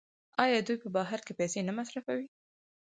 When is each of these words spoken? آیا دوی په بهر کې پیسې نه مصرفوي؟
آیا 0.43 0.59
دوی 0.67 0.77
په 0.83 0.89
بهر 0.95 1.19
کې 1.25 1.33
پیسې 1.39 1.59
نه 1.67 1.73
مصرفوي؟ 1.79 2.27